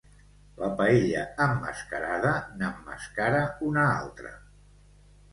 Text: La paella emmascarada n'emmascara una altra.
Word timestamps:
La 0.59 0.67
paella 0.77 1.25
emmascarada 1.43 2.31
n'emmascara 2.61 3.41
una 3.69 3.83
altra. 3.99 4.33